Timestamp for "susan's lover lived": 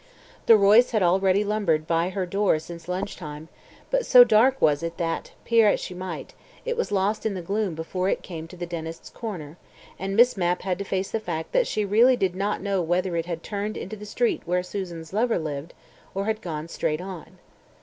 14.63-15.75